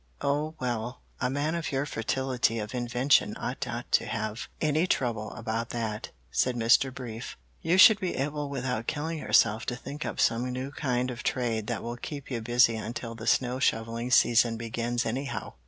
[0.21, 5.29] "Oh, well, a man of your fertility of invention ought not to have any trouble
[5.33, 6.91] about that," said Mr.
[6.91, 7.37] Brief.
[7.61, 11.67] "You should be able without killing yourself to think up some new kind of trade
[11.67, 15.53] that will keep you busy until the snow shoveling season begins anyhow."